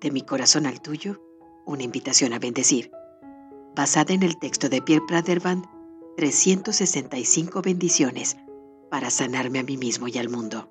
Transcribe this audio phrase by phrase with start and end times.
[0.00, 1.20] De mi corazón al tuyo,
[1.66, 2.92] una invitación a bendecir.
[3.74, 5.68] Basada en el texto de Pierre Pradervan,
[6.16, 8.36] 365 bendiciones
[8.90, 10.68] para sanarme a mí mismo y al mundo.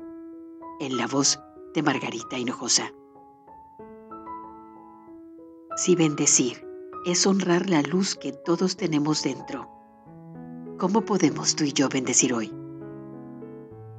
[0.80, 1.40] En la voz
[1.74, 2.94] de Margarita Hinojosa.
[5.76, 6.66] Si bendecir
[7.06, 9.70] es honrar la luz que todos tenemos dentro,
[10.80, 12.54] ¿cómo podemos tú y yo bendecir hoy?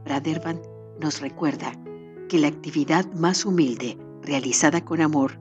[0.05, 0.63] Pradervan
[1.01, 1.73] nos recuerda
[2.29, 5.41] que la actividad más humilde realizada con amor,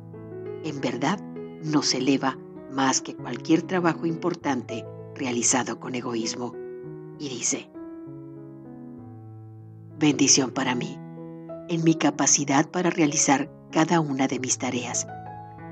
[0.64, 1.20] en verdad
[1.62, 2.38] nos eleva
[2.72, 6.54] más que cualquier trabajo importante realizado con egoísmo.
[7.20, 7.70] Y dice,
[10.00, 10.98] bendición para mí,
[11.68, 15.06] en mi capacidad para realizar cada una de mis tareas,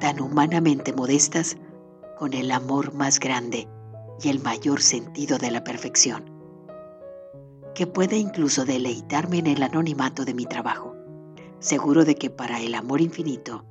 [0.01, 1.55] tan humanamente modestas,
[2.17, 3.67] con el amor más grande
[4.21, 6.25] y el mayor sentido de la perfección,
[7.75, 10.94] que puede incluso deleitarme en el anonimato de mi trabajo
[11.59, 13.65] seguro de que para el amor infinito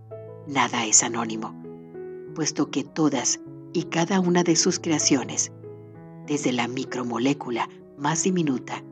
[0.46, 1.54] nada es anónimo,
[2.34, 3.40] puesto que todas
[3.72, 5.52] y cada una de sus creaciones,
[6.26, 8.82] desde la micromolécula más diminuta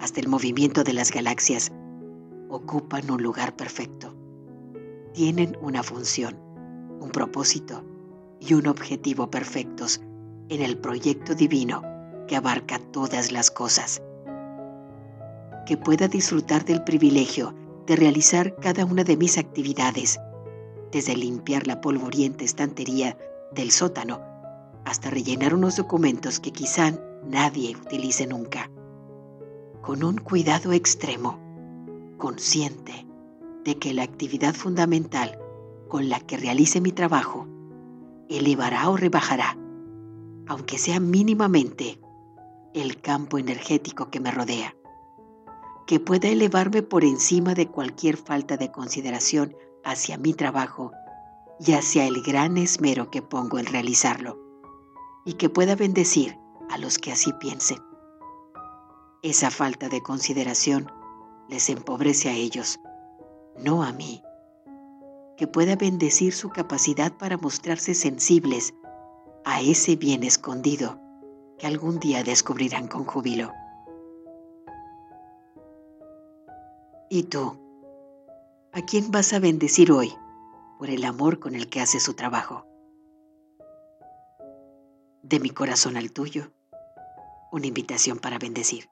[0.00, 1.72] hasta el movimiento de las galaxias,
[2.48, 4.14] ocupan un lugar perfecto.
[5.12, 6.36] Tienen una función,
[7.00, 7.84] un propósito
[8.40, 10.00] y un objetivo perfectos
[10.48, 11.82] en el proyecto divino
[12.28, 14.02] que abarca todas las cosas.
[15.64, 17.54] Que pueda disfrutar del privilegio
[17.86, 20.18] de realizar cada una de mis actividades,
[20.92, 23.16] desde limpiar la polvorienta estantería
[23.52, 24.20] del sótano
[24.84, 26.92] hasta rellenar unos documentos que quizá
[27.24, 28.70] nadie utilice nunca,
[29.82, 31.40] con un cuidado extremo,
[32.18, 33.06] consciente
[33.64, 35.38] de que la actividad fundamental
[35.88, 37.46] con la que realice mi trabajo
[38.28, 39.56] elevará o rebajará,
[40.46, 42.00] aunque sea mínimamente,
[42.74, 44.76] el campo energético que me rodea
[45.86, 50.92] que pueda elevarme por encima de cualquier falta de consideración hacia mi trabajo
[51.60, 54.38] y hacia el gran esmero que pongo en realizarlo,
[55.24, 56.38] y que pueda bendecir
[56.70, 57.78] a los que así piensen.
[59.22, 60.90] Esa falta de consideración
[61.48, 62.80] les empobrece a ellos,
[63.56, 64.22] no a mí.
[65.36, 68.74] Que pueda bendecir su capacidad para mostrarse sensibles
[69.44, 70.98] a ese bien escondido
[71.58, 73.52] que algún día descubrirán con júbilo.
[77.08, 77.56] ¿Y tú?
[78.72, 80.12] ¿A quién vas a bendecir hoy
[80.76, 82.66] por el amor con el que hace su trabajo?
[85.22, 86.50] De mi corazón al tuyo,
[87.52, 88.88] una invitación para bendecir.